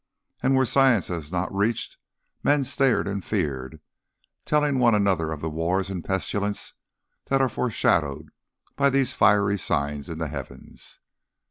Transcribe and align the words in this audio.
And 0.41 0.55
where 0.55 0.65
science 0.65 1.09
has 1.09 1.31
not 1.31 1.53
reached, 1.53 1.97
men 2.41 2.63
stared 2.63 3.07
and 3.07 3.23
feared, 3.23 3.79
telling 4.45 4.79
one 4.79 4.95
another 4.95 5.31
of 5.31 5.41
the 5.41 5.49
wars 5.51 5.91
and 5.91 6.03
pestilences 6.03 6.73
that 7.25 7.39
are 7.39 7.47
foreshadowed 7.47 8.29
by 8.75 8.89
these 8.89 9.13
fiery 9.13 9.59
signs 9.59 10.09
in 10.09 10.17
the 10.17 10.29
Heavens. 10.29 10.97